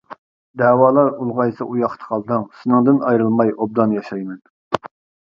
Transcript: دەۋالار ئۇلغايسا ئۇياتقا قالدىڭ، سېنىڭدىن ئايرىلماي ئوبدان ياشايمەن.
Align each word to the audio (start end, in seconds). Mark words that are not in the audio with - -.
دەۋالار 0.59 1.11
ئۇلغايسا 1.25 1.67
ئۇياتقا 1.73 2.07
قالدىڭ، 2.13 2.45
سېنىڭدىن 2.63 2.97
ئايرىلماي 3.11 3.53
ئوبدان 3.59 3.95
ياشايمەن. 3.99 4.41